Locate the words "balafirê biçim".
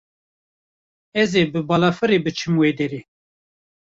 1.69-2.53